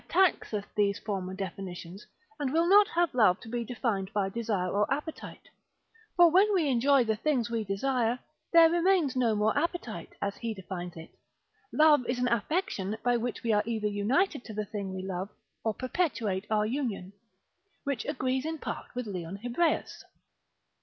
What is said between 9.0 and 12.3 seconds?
no more appetite: as he defines it, Love is an